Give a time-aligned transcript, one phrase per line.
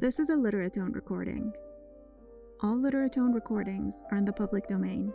[0.00, 1.52] This is a Literatone recording.
[2.62, 5.12] All Literatone recordings are in the public domain.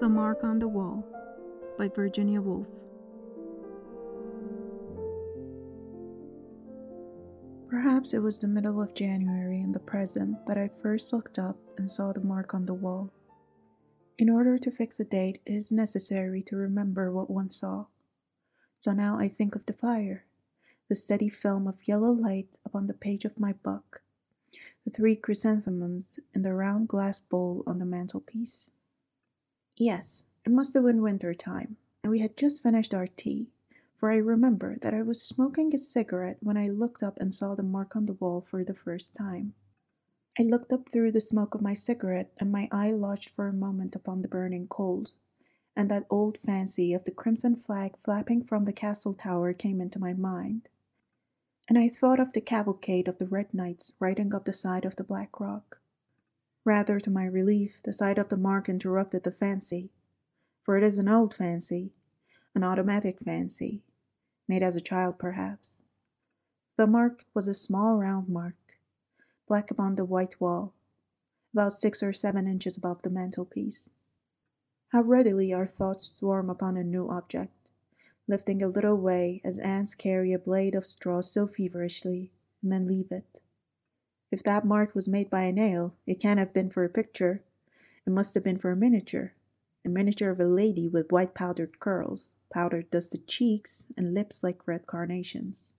[0.00, 1.04] The Mark on the Wall
[1.76, 2.68] by Virginia Woolf.
[7.68, 11.56] Perhaps it was the middle of January in the present that I first looked up
[11.76, 13.12] and saw the mark on the wall.
[14.18, 17.86] In order to fix a date, it is necessary to remember what one saw.
[18.76, 20.24] So now I think of the fire,
[20.88, 24.02] the steady film of yellow light upon the page of my book,
[24.84, 28.70] the three chrysanthemums in the round glass bowl on the mantelpiece.
[29.76, 33.48] Yes, it must have been winter time, and we had just finished our tea
[33.98, 37.56] for I remember that I was smoking a cigarette when I looked up and saw
[37.56, 39.54] the mark on the wall for the first time.
[40.40, 43.52] I looked up through the smoke of my cigarette, and my eye lodged for a
[43.52, 45.16] moment upon the burning coals,
[45.74, 49.98] and that old fancy of the crimson flag flapping from the castle tower came into
[49.98, 50.68] my mind.
[51.68, 54.94] And I thought of the cavalcade of the Red Knights riding up the side of
[54.94, 55.80] the Black Rock.
[56.64, 59.90] Rather to my relief, the sight of the mark interrupted the fancy,
[60.62, 61.94] for it is an old fancy,
[62.54, 63.82] an automatic fancy,
[64.46, 65.82] made as a child perhaps.
[66.76, 68.67] The mark was a small round mark,
[69.48, 70.74] black upon the white wall,
[71.52, 73.90] about six or seven inches above the mantelpiece.
[74.88, 77.70] How readily our thoughts swarm upon a new object,
[78.28, 82.30] lifting a little way as ants carry a blade of straw so feverishly,
[82.62, 83.40] and then leave it.
[84.30, 87.42] If that mark was made by a nail, it can't have been for a picture.
[88.06, 89.32] It must have been for a miniature
[89.84, 94.66] a miniature of a lady with white powdered curls, powdered dusted cheeks, and lips like
[94.66, 95.74] red carnations.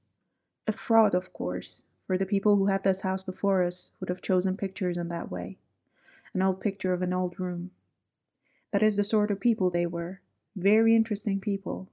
[0.68, 4.20] A fraud, of course, for the people who had this house before us would have
[4.20, 5.60] chosen pictures in that way.
[6.34, 7.70] An old picture of an old room.
[8.72, 10.20] That is the sort of people they were,
[10.56, 11.88] very interesting people,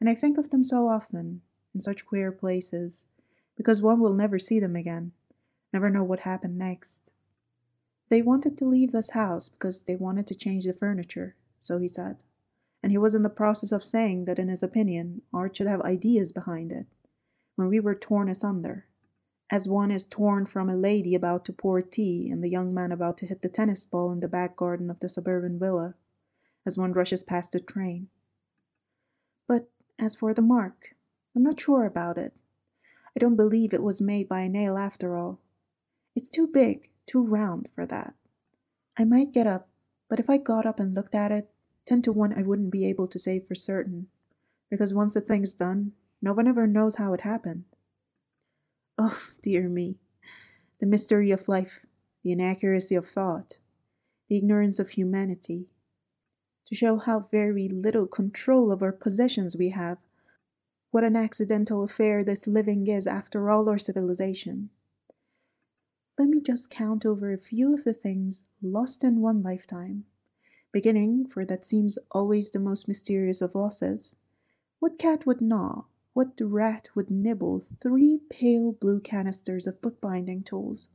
[0.00, 3.06] and I think of them so often, in such queer places,
[3.56, 5.12] because one will never see them again,
[5.72, 7.12] never know what happened next.
[8.08, 11.86] They wanted to leave this house because they wanted to change the furniture so he
[11.86, 12.24] said.
[12.82, 15.82] And he was in the process of saying that, in his opinion, art should have
[15.82, 16.86] ideas behind it,
[17.54, 18.86] when we were torn asunder,
[19.50, 22.92] as one is torn from a lady about to pour tea and the young man
[22.92, 25.94] about to hit the tennis ball in the back garden of the suburban villa,
[26.64, 28.08] as one rushes past the train.
[29.48, 29.68] But
[29.98, 30.94] as for the mark,
[31.34, 32.32] I'm not sure about it.
[33.16, 35.40] I don't believe it was made by a nail after all.
[36.14, 38.14] It's too big, too round for that.
[38.96, 39.70] I might get up
[40.10, 41.48] but if I got up and looked at it,
[41.86, 44.08] ten to one I wouldn't be able to say for certain,
[44.68, 47.64] because once the thing's done, no one ever knows how it happened.
[49.02, 49.96] Oh, dear me.
[50.78, 51.86] The mystery of life,
[52.22, 53.58] the inaccuracy of thought,
[54.28, 55.68] the ignorance of humanity.
[56.66, 59.98] To show how very little control of our possessions we have,
[60.90, 64.68] what an accidental affair this living is after all our civilization
[66.20, 70.04] let me just count over a few of the things lost in one lifetime.
[70.70, 74.16] Beginning, for that seems always the most mysterious of losses,
[74.80, 75.84] what cat would gnaw,
[76.20, 80.90] what rat would nibble three pale blue canisters of bookbinding tools?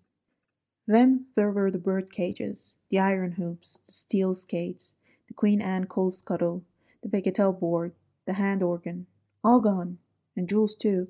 [0.86, 4.97] Then there were the bird cages, the iron hoops, the steel skates,
[5.28, 6.64] the Queen Anne coal scuttle,
[7.02, 7.96] the bagatelle board,
[8.28, 9.08] the hand organ,
[9.44, 9.97] all gone,
[10.35, 11.08] and jewels too.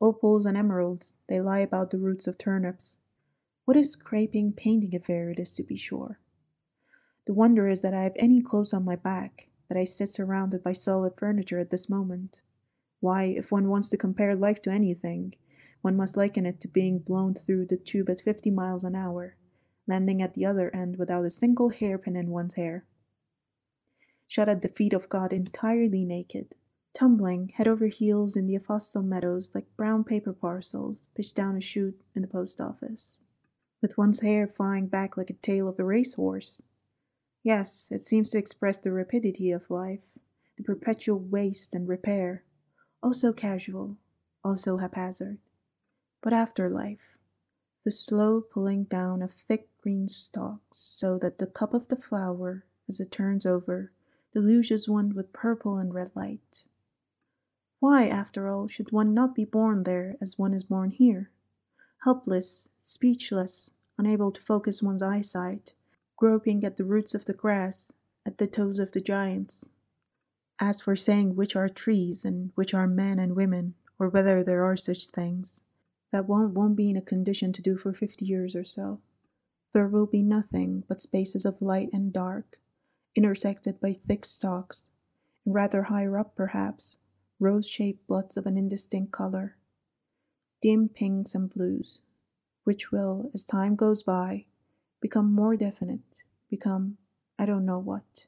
[0.00, 3.00] Opals and emeralds, they lie about the roots of turnips.
[3.66, 6.18] What a scraping, painting affair it is, to be sure.
[7.26, 10.62] The wonder is that I have any clothes on my back, that I sit surrounded
[10.62, 12.40] by solid furniture at this moment.
[13.00, 15.34] Why, if one wants to compare life to anything,
[15.80, 19.36] one must liken it to being blown through the tube at fifty miles an hour,
[19.86, 22.84] landing at the other end without a single hairpin in one's hair.
[24.28, 26.54] Shut at the feet of God entirely naked,
[26.92, 31.60] tumbling head over heels in the asphodel meadows like brown paper parcels pitched down a
[31.60, 33.22] chute in the post office
[33.80, 36.62] with one's hair flying back like a tail of a racehorse.
[37.42, 40.00] Yes, it seems to express the rapidity of life,
[40.56, 42.44] the perpetual waste and repair,
[43.02, 43.96] also casual,
[44.44, 45.38] also haphazard.
[46.20, 47.16] But after life,
[47.84, 52.64] the slow pulling down of thick green stalks so that the cup of the flower,
[52.88, 53.92] as it turns over,
[54.32, 56.68] deluges one with purple and red light.
[57.78, 61.30] Why, after all, should one not be born there as one is born here?
[62.04, 65.74] helpless, speechless, unable to focus one's eyesight,
[66.16, 67.94] groping at the roots of the grass,
[68.24, 69.68] at the toes of the giants.
[70.62, 74.62] As for saying which are trees and which are men and women, or whether there
[74.62, 75.62] are such things,
[76.12, 79.00] that one won't be in a condition to do for fifty years or so.
[79.72, 82.60] There will be nothing but spaces of light and dark,
[83.16, 84.90] intersected by thick stalks,
[85.46, 86.98] and rather higher up, perhaps,
[87.38, 89.56] rose shaped blots of an indistinct color,
[90.60, 92.02] dim pinks and blues,
[92.64, 94.44] which will, as time goes by,
[95.00, 96.98] become more definite, become
[97.38, 98.26] I don't know what.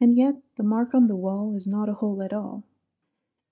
[0.00, 2.64] And yet, the mark on the wall is not a hole at all.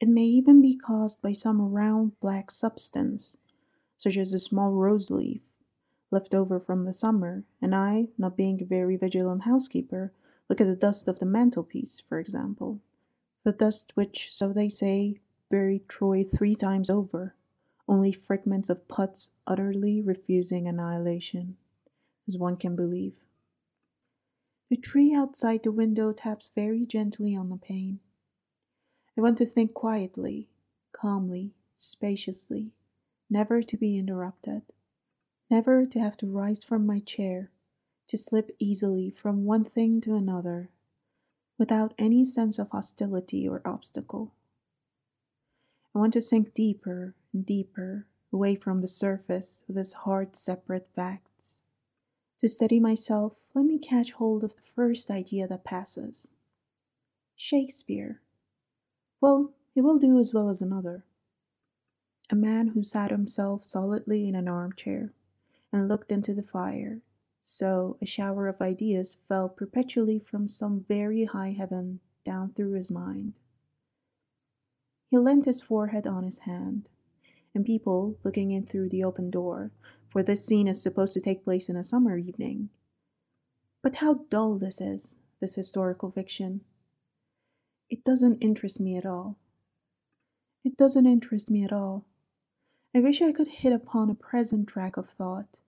[0.01, 3.39] It may even be caused by some round black substance,
[3.97, 5.43] such as a small rose leaf,
[6.11, 10.13] left over from the summer, and I, not being a very vigilant housekeeper,
[10.49, 12.81] look at the dust of the mantelpiece, for example.
[13.45, 17.35] The dust which, so they say, buried Troy three times over,
[17.89, 21.57] only fragments of pots utterly refusing annihilation,
[22.27, 23.15] as one can believe.
[24.73, 28.01] The tree outside the window taps very gently on the pane.
[29.19, 30.49] I want to think quietly,
[30.93, 32.73] calmly, spaciously,
[33.29, 34.63] never to be interrupted,
[35.51, 37.51] never to have to rise from my chair,
[38.07, 40.71] to slip easily from one thing to another,
[41.59, 44.33] without any sense of hostility or obstacle.
[45.95, 50.89] I want to sink deeper and deeper away from the surface of this hard, separate
[50.89, 51.32] facts
[52.43, 56.33] to steady myself, let me catch hold of the first idea that passes.
[57.37, 58.21] Shakespeare.
[59.21, 61.05] Well, he will do as well as another.
[62.31, 65.13] A man who sat himself solidly in an armchair
[65.73, 67.01] and looked into the fire,
[67.41, 72.91] so a shower of ideas fell perpetually from some very high heaven down through his
[72.91, 73.39] mind.
[75.07, 76.89] He leant his forehead on his hand,
[77.55, 79.71] and people, looking in through the open door,
[80.13, 82.69] for this scene is supposed to take place in a summer evening.
[83.83, 86.61] But how dull this is, this historical fiction.
[87.89, 89.39] It doesn't interest me at all.
[90.65, 92.05] It doesn't interest me at all.
[92.95, 95.61] I wish I could hit upon a present track of thought,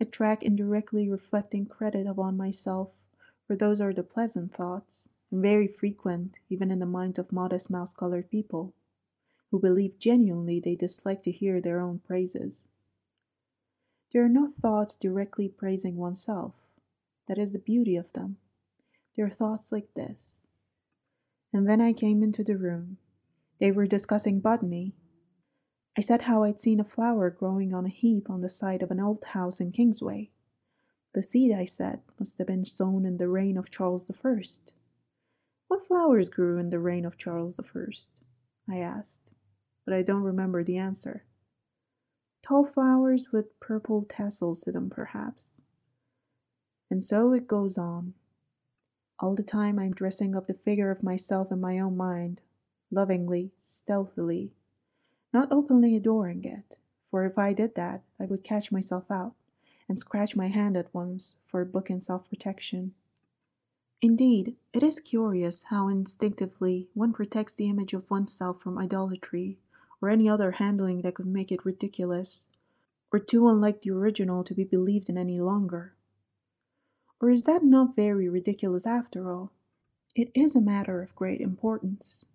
[0.00, 2.90] a track indirectly reflecting credit upon myself,
[3.46, 7.70] for those are the pleasant thoughts, and very frequent even in the minds of modest
[7.70, 8.74] mouse colored people,
[9.52, 12.68] who believe genuinely they dislike to hear their own praises.
[14.12, 16.54] They are no thoughts directly praising oneself.
[17.26, 18.38] That is the beauty of them.
[19.14, 20.46] They are thoughts like this.
[21.52, 22.98] And then I came into the room.
[23.58, 24.94] They were discussing botany.
[25.96, 28.90] I said how I'd seen a flower growing on a heap on the side of
[28.90, 30.30] an old house in Kingsway.
[31.12, 34.42] The seed, I said, must have been sown in the reign of Charles I.
[35.66, 38.72] What flowers grew in the reign of Charles I?
[38.72, 39.32] I asked,
[39.84, 41.24] but I don't remember the answer.
[42.42, 45.60] Tall flowers with purple tassels to them, perhaps.
[46.90, 48.14] And so it goes on.
[49.20, 52.42] All the time I'm dressing up the figure of myself in my own mind,
[52.90, 54.52] lovingly, stealthily,
[55.32, 56.78] not openly adoring it,
[57.10, 59.34] for if I did that, I would catch myself out
[59.88, 62.94] and scratch my hand at once for a book in self protection.
[64.00, 69.58] Indeed, it is curious how instinctively one protects the image of oneself from idolatry
[70.00, 72.48] or any other handling that could make it ridiculous,
[73.12, 75.94] or too unlike the original to be believed in any longer.
[77.20, 79.52] Or is that not very ridiculous after all?
[80.14, 82.26] It is a matter of great importance.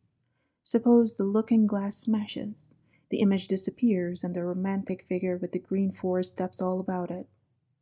[0.62, 2.74] Suppose the looking glass smashes,
[3.10, 7.28] the image disappears, and the romantic figure with the green forest steps all about it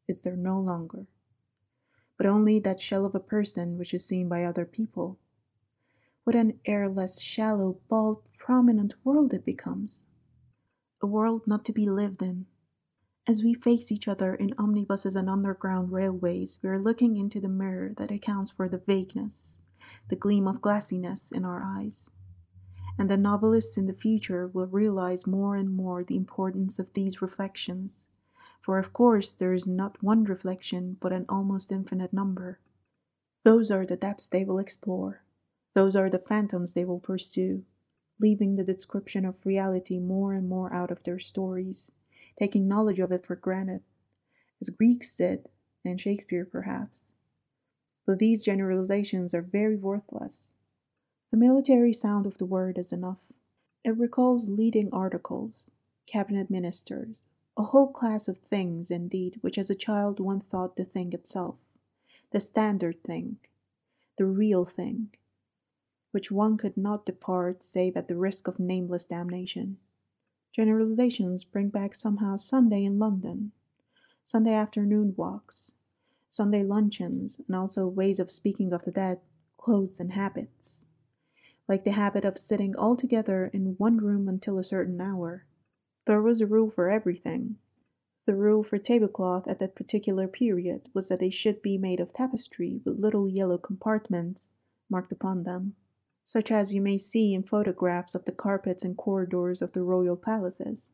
[0.08, 1.08] is there no longer,
[2.18, 5.18] but only that shell of a person which is seen by other people.
[6.24, 10.08] What an airless, shallow, bald, prominent world it becomes.
[11.00, 12.48] A world not to be lived in.
[13.28, 17.48] As we face each other in omnibuses and underground railways, we are looking into the
[17.48, 19.62] mirror that accounts for the vagueness,
[20.08, 22.10] the gleam of glassiness in our eyes.
[22.98, 27.22] And the novelists in the future will realize more and more the importance of these
[27.22, 28.08] reflections,
[28.60, 32.60] for of course there is not one reflection but an almost infinite number.
[33.44, 35.24] Those are the depths they will explore,
[35.76, 37.66] those are the phantoms they will pursue
[38.22, 41.92] leaving the description of reality more and more out of their stories,
[42.38, 43.82] taking knowledge of it for granted,
[44.62, 45.50] as Greeks did,
[45.84, 47.14] and Shakespeare perhaps.
[48.06, 50.54] But these generalizations are very worthless.
[51.32, 53.32] The military sound of the word is enough.
[53.84, 55.72] It recalls leading articles,
[56.06, 57.24] cabinet ministers,
[57.58, 61.56] a whole class of things, indeed, which as a child one thought the thing itself,
[62.32, 63.38] the standard thing,
[64.18, 65.10] the real thing,
[66.12, 69.78] which one could not depart save at the risk of nameless damnation.
[70.52, 73.52] Generalizations bring back somehow Sunday in London,
[74.24, 75.76] Sunday afternoon walks,
[76.30, 79.20] Sunday luncheons, and also ways of speaking of the dead,
[79.58, 80.88] clothes, and habits.
[81.68, 85.46] Like the habit of sitting all together in one room until a certain hour.
[86.06, 87.58] There was a rule for everything.
[88.26, 92.14] The rule for tablecloth at that particular period was that they should be made of
[92.14, 94.52] tapestry with little yellow compartments
[94.90, 95.76] marked upon them,
[96.32, 100.16] such as you may see in photographs of the carpets and corridors of the royal
[100.16, 100.94] palaces.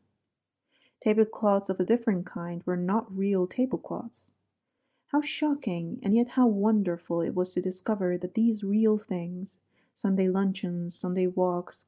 [1.00, 4.32] Tablecloths of a different kind were not real tablecloths.
[5.12, 9.60] How shocking and yet how wonderful it was to discover that these real things,
[9.94, 11.86] Sunday luncheons, Sunday walks,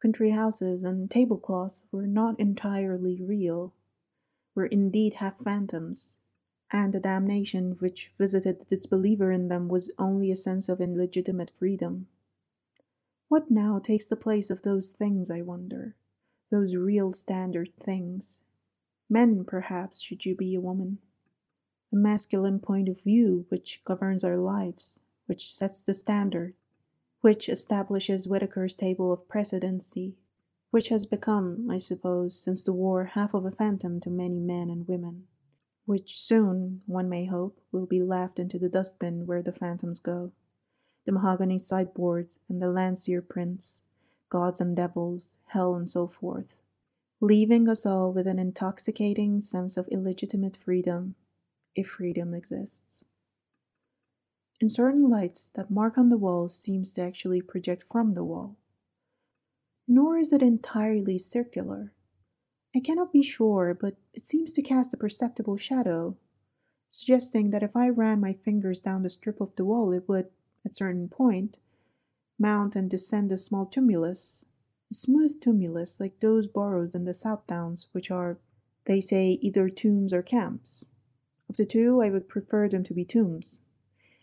[0.00, 3.74] country houses, and tablecloths, were not entirely real,
[4.54, 6.18] were indeed half phantoms,
[6.70, 11.50] and the damnation which visited the disbeliever in them was only a sense of illegitimate
[11.50, 12.08] freedom.
[13.28, 15.96] What now takes the place of those things, I wonder,
[16.50, 18.44] those real standard things?
[19.08, 20.98] Men, perhaps, should you be a woman.
[21.92, 26.54] A masculine point of view which governs our lives, which sets the standard,
[27.20, 30.16] which establishes Whitaker's table of precedency,
[30.70, 34.70] which has become, I suppose, since the war, half of a phantom to many men
[34.70, 35.26] and women
[35.86, 40.32] which soon, one may hope, will be laughed into the dustbin where the phantoms go.
[41.06, 43.84] The mahogany sideboards and the Landseer prints,
[44.28, 46.56] gods and devils, hell, and so forth,
[47.20, 51.14] leaving us all with an intoxicating sense of illegitimate freedom,
[51.76, 53.04] if freedom exists.
[54.60, 58.56] In certain lights, that mark on the wall seems to actually project from the wall.
[59.86, 61.92] Nor is it entirely circular.
[62.74, 66.16] I cannot be sure, but it seems to cast a perceptible shadow,
[66.88, 70.30] suggesting that if I ran my fingers down the strip of the wall, it would,
[70.66, 71.58] at certain point,
[72.38, 74.44] mount and descend a small tumulus,
[74.90, 78.38] a smooth tumulus like those barrows in the South Downs, which are,
[78.84, 80.84] they say, either tombs or camps.
[81.48, 83.62] Of the two, I would prefer them to be tombs,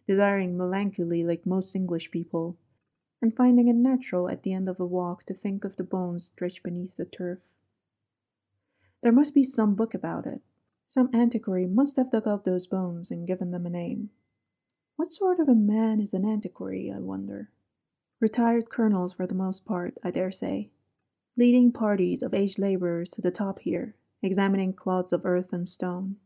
[0.08, 2.58] desiring melancholy like most English people,
[3.22, 6.26] and finding it natural at the end of a walk to think of the bones
[6.26, 7.40] stretched beneath the turf.
[9.02, 10.42] There must be some book about it.
[10.86, 14.10] Some antiquary must have dug up those bones and given them a name.
[14.96, 17.50] What sort of a man is an antiquary, I wonder?
[18.20, 20.70] Retired colonels for the most part, I dare say,
[21.36, 26.18] leading parties of aged laborers to the top here, examining clods of earth and stone,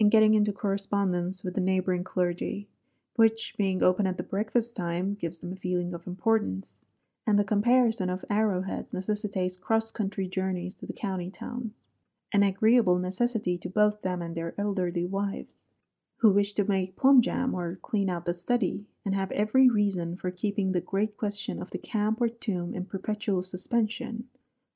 [0.00, 2.68] and getting into correspondence with the neighboring clergy,
[3.14, 6.86] which, being open at the breakfast time, gives them a feeling of importance,
[7.26, 11.88] and the comparison of arrowheads necessitates cross country journeys to the county towns
[12.32, 15.70] an agreeable necessity to both them and their elderly wives,
[16.18, 20.16] who wish to make plum jam or clean out the study, and have every reason
[20.16, 24.24] for keeping the great question of the camp or tomb in perpetual suspension,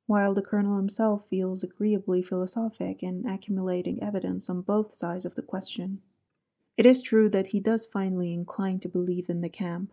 [0.07, 5.43] while the colonel himself feels agreeably philosophic in accumulating evidence on both sides of the
[5.43, 6.01] question.
[6.77, 9.93] It is true that he does finally incline to believe in the camp,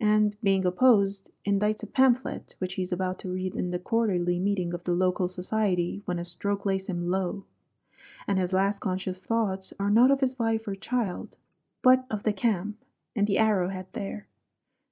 [0.00, 4.38] and, being opposed, indites a pamphlet which he is about to read in the quarterly
[4.38, 7.44] meeting of the local society when a stroke lays him low,
[8.26, 11.36] and his last conscious thoughts are not of his wife or child,
[11.82, 14.28] but of the camp and the arrowhead there,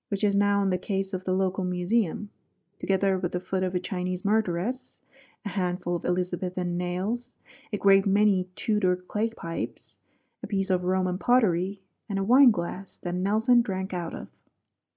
[0.08, 2.30] which is now in the case of the local museum,
[2.78, 5.02] together with the foot of a Chinese murderess,
[5.44, 7.38] a handful of Elizabethan nails,
[7.72, 10.00] a great many Tudor clay pipes,
[10.42, 14.28] a piece of Roman pottery, and a wine glass that Nelson drank out of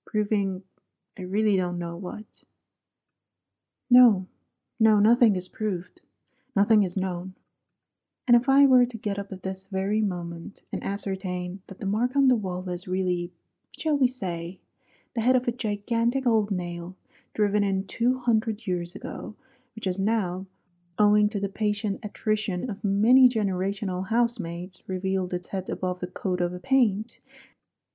[0.06, 0.64] proving
[1.18, 2.44] I really don't know what.
[3.90, 4.28] No,
[4.80, 6.02] no, nothing is proved,
[6.56, 7.36] nothing is known.
[8.30, 11.88] And if I were to get up at this very moment and ascertain that the
[11.88, 13.32] mark on the wall is really,
[13.76, 14.60] shall we say,
[15.16, 16.96] the head of a gigantic old nail
[17.34, 19.36] driven in two hundred years ago,
[19.74, 20.46] which is now,
[21.00, 26.40] owing to the patient attrition of many generational housemaids, revealed its head above the coat
[26.40, 27.20] of a paint,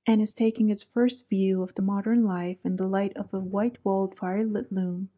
[0.05, 3.38] and is taking its first view of the modern life in the light of a
[3.38, 5.11] white walled fire-lit loom,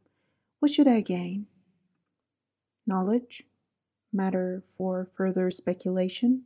[0.59, 1.47] what should I gain?
[2.87, 3.45] Knowledge?
[4.13, 6.45] Matter for further speculation?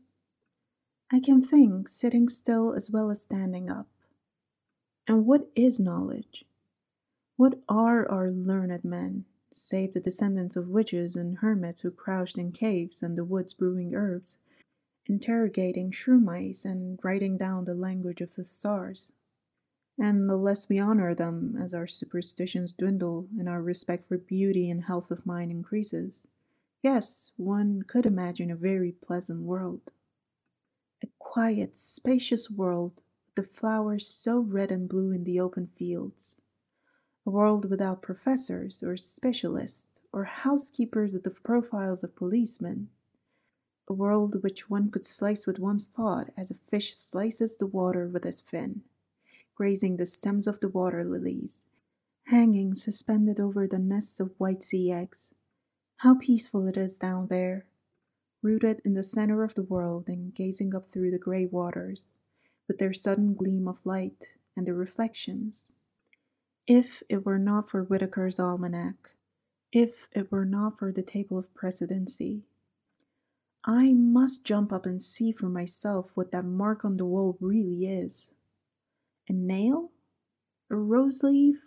[1.12, 3.88] I can think sitting still as well as standing up.
[5.06, 6.44] And what is knowledge?
[7.36, 12.52] What are our learned men, save the descendants of witches and hermits who crouched in
[12.52, 14.38] caves and the woods brewing herbs,
[15.06, 19.12] interrogating shrew mice and writing down the language of the stars.
[19.98, 24.70] And the less we honor them as our superstitions dwindle and our respect for beauty
[24.70, 26.28] and health of mind increases,
[26.82, 29.92] yes, one could imagine a very pleasant world.
[31.02, 36.40] A quiet, spacious world with the flowers so red and blue in the open fields.
[37.26, 42.88] A world without professors or specialists or housekeepers with the profiles of policemen
[43.90, 48.06] a world which one could slice with one's thought as a fish slices the water
[48.06, 48.84] with his fin,
[49.56, 51.66] grazing the stems of the water lilies,
[52.26, 55.34] hanging suspended over the nests of white sea eggs.
[56.00, 57.66] How peaceful it is down there,
[58.40, 62.10] rooted in the center of the world and gazing up through the gray waters,
[62.66, 65.74] with their sudden gleam of light and the reflections.
[66.66, 69.10] If it were not for Whitaker's almanac,
[69.72, 72.44] if it were not for the table of precedency,
[73.66, 77.84] I must jump up and see for myself what that mark on the wall really
[77.84, 78.32] is.
[79.28, 79.90] A nail?
[80.70, 81.58] A rose leaf?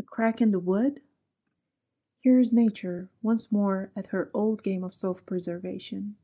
[0.00, 1.02] A crack in the wood?
[2.18, 6.16] Here is nature once more at her old game of self preservation.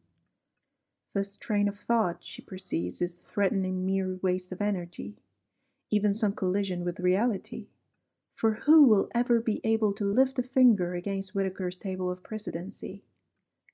[1.14, 5.18] This train of thought, she perceives, is threatening mere waste of energy,
[5.90, 7.68] even some collision with reality.
[8.34, 13.04] For who will ever be able to lift a finger against Whitaker's table of precedency?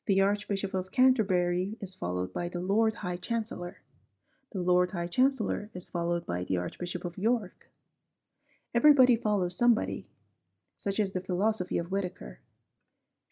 [0.06, 3.82] The Archbishop of Canterbury is followed by the Lord High Chancellor.
[4.52, 7.70] The Lord High Chancellor is followed by the Archbishop of York.
[8.74, 10.10] Everybody follows somebody,
[10.78, 12.40] such as the philosophy of Whitaker.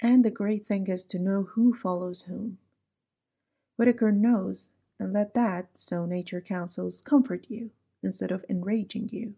[0.02, 2.58] And the great thing is to know who follows whom.
[3.76, 7.70] Whitaker knows, and let that, so nature counsels, comfort you
[8.02, 9.34] instead of enraging you.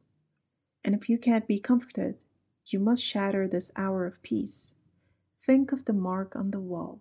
[0.83, 2.25] And if you can't be comforted,
[2.67, 4.75] you must shatter this hour of peace.
[5.38, 7.00] Think of the mark on the wall.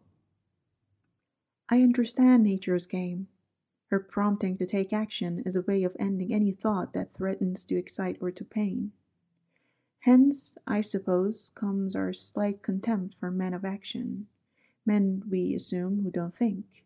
[1.69, 3.27] I understand nature's game.
[3.87, 7.77] Her prompting to take action is a way of ending any thought that threatens to
[7.77, 8.91] excite or to pain.
[9.99, 14.27] Hence, I suppose, comes our slight contempt for men of action,
[14.85, 16.85] men, we assume, who don't think.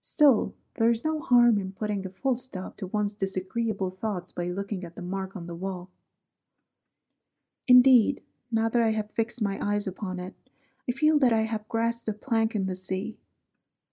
[0.00, 4.46] Still, there is no harm in putting a full stop to one's disagreeable thoughts by
[4.48, 5.90] looking at the mark on the wall.
[7.68, 10.34] Indeed, now that I have fixed my eyes upon it,
[10.88, 13.18] I feel that I have grasped a plank in the sea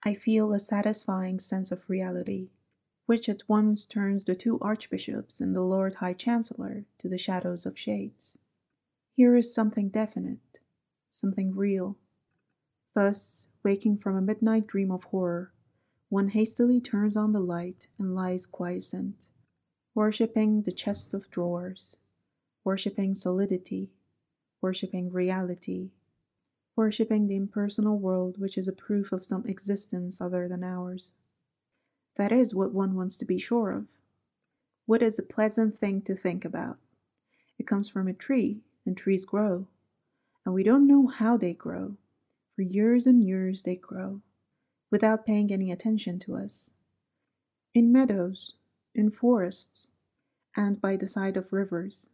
[0.03, 2.51] I feel a satisfying sense of reality,
[3.09, 7.65] which at once turns the two archbishops and the Lord High Chancellor to the shadows
[7.65, 8.37] of shades.
[9.09, 10.59] Here is something definite,
[11.09, 11.97] something real.
[12.93, 15.51] Thus, waking from a midnight dream of horror,
[16.09, 19.31] one hastily turns on the light and lies quiescent,
[19.95, 21.97] worshipping the chest of drawers,
[22.63, 23.89] worshipping solidity,
[24.61, 25.89] worshipping reality,
[26.75, 31.15] worshipping the impersonal world which is a proof of some existence other than ours.
[32.19, 33.87] That is what one wants to be sure of.
[34.85, 36.77] What is a pleasant thing to think about?
[37.57, 39.67] It comes from a tree, and trees grow.
[40.45, 41.95] And we don't know how they grow.
[42.57, 44.19] For years and years they grow,
[44.91, 46.73] without paying any attention to us.
[47.73, 48.55] In meadows,
[48.93, 49.87] in forests,
[50.57, 52.09] and by the side of rivers.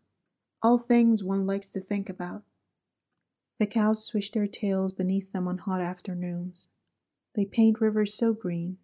[0.61, 2.43] All things one likes to think about.
[3.57, 6.67] The cows swish their tails beneath them on hot afternoons.
[7.33, 8.77] They paint rivers so green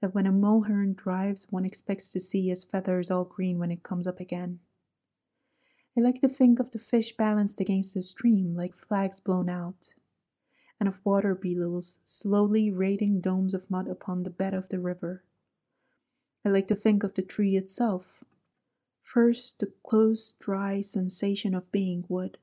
[0.00, 3.82] that when a moorhen drives, one expects to see his feathers all green when it
[3.82, 4.60] comes up again.
[5.96, 9.94] I like to think of the fish balanced against the stream like flags blown out,
[10.78, 15.24] and of water beetles slowly raiding domes of mud upon the bed of the river.
[16.44, 18.22] I like to think of the tree itself.
[19.02, 22.38] First, the close, dry sensation of being wood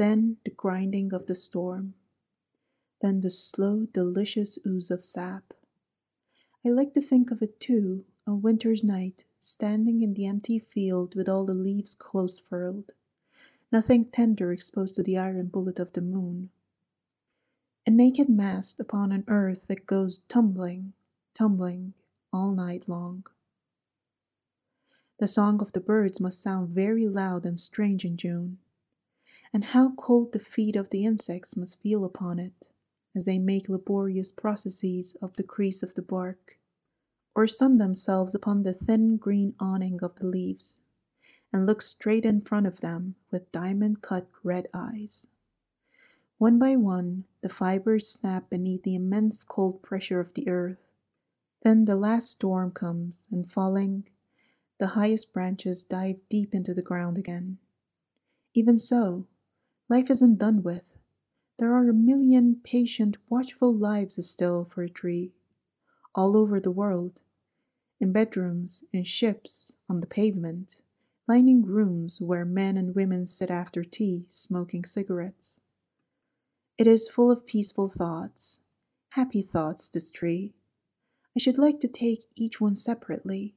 [0.00, 1.92] then the grinding of the storm,
[3.02, 5.52] then the slow, delicious ooze of sap.
[6.64, 11.14] I like to think of it too, a winter's night, standing in the empty field
[11.14, 12.92] with all the leaves close furled,
[13.72, 16.50] nothing tender exposed to the iron bullet of the moon.
[17.86, 20.92] A naked mast upon an earth that goes tumbling,
[21.34, 21.94] tumbling
[22.32, 23.24] all night long.
[25.18, 28.58] The song of the birds must sound very loud and strange in June
[29.52, 32.69] and how cold the feet of the insects must feel upon it
[33.14, 36.58] as they make laborious processes of the crease of the bark,
[37.34, 40.82] or sun themselves upon the thin green awning of the leaves,
[41.52, 45.26] and look straight in front of them with diamond cut red eyes.
[46.38, 50.78] One by one, the fibers snap beneath the immense cold pressure of the earth.
[51.62, 54.08] Then the last storm comes, and falling,
[54.78, 57.58] the highest branches dive deep into the ground again.
[58.54, 59.26] Even so,
[59.90, 60.84] Life isn't done with.
[61.60, 65.34] There are a million patient, watchful lives still for a tree,
[66.14, 67.20] all over the world,
[68.00, 70.80] in bedrooms, in ships, on the pavement,
[71.28, 75.60] lining rooms where men and women sit after tea, smoking cigarettes.
[76.78, 78.62] It is full of peaceful thoughts,
[79.10, 80.54] happy thoughts, this tree.
[81.36, 83.54] I should like to take each one separately.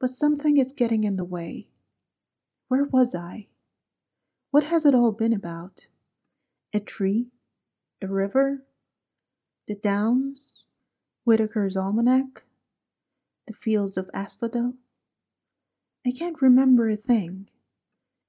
[0.00, 1.68] But something is getting in the way.
[2.68, 3.48] Where was I?
[4.50, 5.88] What has it all been about?
[6.76, 7.28] A tree?
[8.02, 8.66] A river?
[9.66, 10.66] The downs?
[11.24, 12.44] Whitaker's almanac?
[13.46, 14.74] The fields of asphodel?
[16.06, 17.48] I can't remember a thing.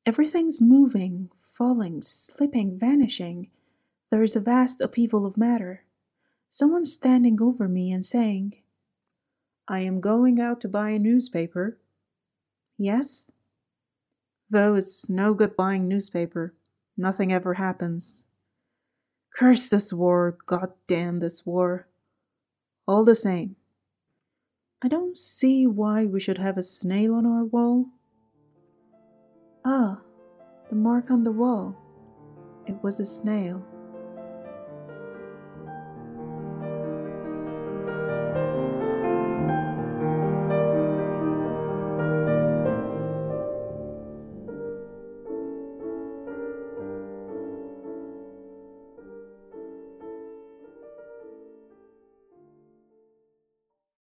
[0.06, 3.50] Everything's moving, falling, slipping, vanishing.
[4.12, 5.84] There is a vast upheaval of matter.
[6.48, 8.54] Someone's standing over me and saying,
[9.68, 11.80] I am going out to buy a newspaper.
[12.78, 13.30] Yes?
[14.50, 16.54] Though it's no good buying newspaper.
[16.96, 18.24] Nothing ever happens.
[19.38, 21.88] Curse this war, god damn this war.
[22.88, 23.56] All the same.
[24.82, 27.86] I don't see why we should have a snail on our wall.
[29.64, 30.02] Ah,
[30.70, 31.78] the mark on the wall.
[32.66, 33.64] It was a snail.